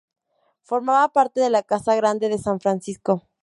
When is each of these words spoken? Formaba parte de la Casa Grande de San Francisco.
Formaba 0.63 1.09
parte 1.09 1.41
de 1.41 1.51
la 1.51 1.61
Casa 1.61 1.93
Grande 1.95 2.27
de 2.29 2.39
San 2.39 2.59
Francisco. 2.59 3.27